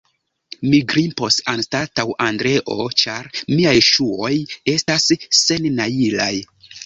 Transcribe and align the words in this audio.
mi 0.69 0.77
grimpos 0.93 1.35
anstataŭ 1.51 2.05
Andreo, 2.29 2.77
ĉar 3.03 3.29
miaj 3.57 3.75
ŝuoj 3.89 4.33
estas 4.75 5.07
sennajlaj. 5.43 6.33